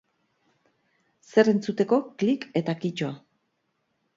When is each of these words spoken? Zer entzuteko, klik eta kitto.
Zer 1.33 1.51
entzuteko, 1.53 1.99
klik 2.23 2.49
eta 2.63 2.77
kitto. 2.81 3.11